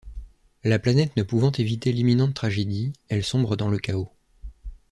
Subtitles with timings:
[0.63, 4.09] La planète ne pouvant éviter l'imminente tragédie, elle sombre dans le chaos.